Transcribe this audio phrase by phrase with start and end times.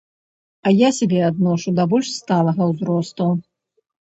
[0.69, 3.29] А я сябе адношу да больш сталага ўзросту.